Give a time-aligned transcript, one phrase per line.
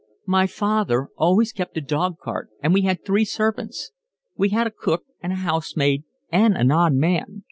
[0.25, 3.91] "My father always kept a dog cart, and we had three servants.
[4.35, 7.39] We had a cook and a housemaid and an odd man.